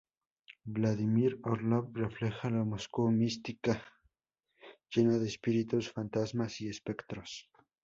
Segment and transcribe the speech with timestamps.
[0.77, 3.77] Vladímir Orlov refleja la Moscú mística,
[4.89, 7.47] llena de espíritus, fantasmas y espectros.